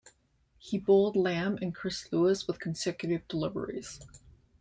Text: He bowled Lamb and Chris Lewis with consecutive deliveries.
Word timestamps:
He 0.57 0.79
bowled 0.79 1.15
Lamb 1.15 1.59
and 1.61 1.75
Chris 1.75 2.11
Lewis 2.11 2.47
with 2.47 2.59
consecutive 2.59 3.27
deliveries. 3.27 3.99